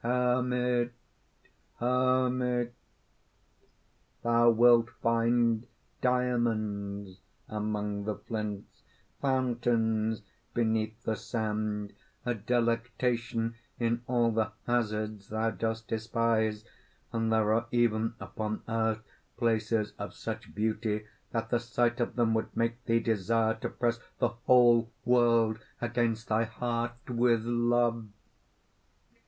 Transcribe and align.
"Hermit! 0.03 0.93
hermit! 1.77 2.73
thou 4.23 4.49
wilt 4.49 4.89
find 4.99 5.67
diamonds 6.01 7.19
among 7.47 8.05
the 8.05 8.15
flints, 8.15 8.81
fountains 9.21 10.23
beneath 10.55 11.03
the 11.03 11.13
sand, 11.15 11.93
a 12.25 12.33
delectation 12.33 13.53
in 13.79 14.01
all 14.07 14.31
the 14.31 14.51
hazards 14.65 15.29
thou 15.29 15.51
dost 15.51 15.87
despise; 15.87 16.65
and 17.13 17.31
there 17.31 17.53
are 17.53 17.67
even 17.71 18.15
upon 18.19 18.63
earth 18.67 19.03
places 19.37 19.93
of 19.99 20.15
such 20.15 20.55
beauty 20.55 21.05
that 21.29 21.51
the 21.51 21.59
sight 21.59 21.99
of 21.99 22.15
them 22.15 22.33
would 22.33 22.57
make 22.57 22.83
thee 22.85 22.99
desire 22.99 23.53
to 23.53 23.69
press 23.69 23.99
the 24.17 24.29
whole 24.29 24.89
world 25.05 25.59
against 25.79 26.27
thy 26.29 26.45
heart 26.45 26.93
with 27.07 27.43
love!" 27.45 28.07